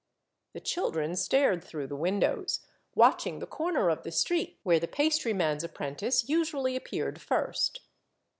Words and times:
The 0.53 0.59
children 0.59 1.15
stared 1.15 1.63
through 1.63 1.85
the 1.85 1.95
windows, 1.95 2.61
watching 2.95 3.37
the 3.37 3.45
corner 3.45 3.91
of 3.91 4.01
the 4.01 4.11
street 4.11 4.57
where 4.63 4.79
the 4.79 4.87
pastry 4.87 5.31
man's 5.31 5.63
appren 5.63 5.95
tice 5.95 6.27
usually 6.27 6.75
appeared 6.75 7.21
first. 7.21 7.81